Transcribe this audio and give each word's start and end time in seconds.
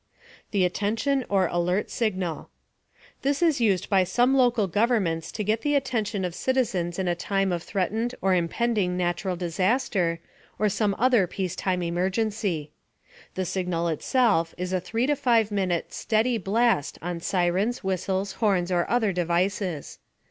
THE 0.49 0.65
ATTENTION 0.65 1.25
OR 1.29 1.45
ALERT 1.45 1.91
SIGNAL. 1.91 2.49
This 3.21 3.43
is 3.43 3.61
used 3.61 3.87
by 3.87 4.03
some 4.03 4.35
local 4.35 4.65
governments 4.65 5.31
to 5.33 5.43
get 5.43 5.61
the 5.61 5.75
attention 5.75 6.25
of 6.25 6.33
citizens 6.33 6.97
in 6.97 7.07
a 7.07 7.13
time 7.13 7.51
of 7.51 7.61
threatened 7.61 8.15
or 8.19 8.33
impending 8.33 8.97
natural 8.97 9.35
disaster, 9.35 10.19
or 10.57 10.69
some 10.69 10.95
other 10.97 11.27
peacetime 11.27 11.83
emergency. 11.83 12.71
The 13.35 13.45
signal 13.45 13.89
itself 13.89 14.55
is 14.57 14.73
a 14.73 14.81
3 14.81 15.05
to 15.05 15.15
5 15.15 15.51
minute 15.51 15.93
steady 15.93 16.39
blast 16.39 16.97
on 17.03 17.19
sirens, 17.19 17.83
whistles, 17.83 18.31
horns 18.31 18.71
or 18.71 18.89
other 18.89 19.13
devices. 19.13 19.99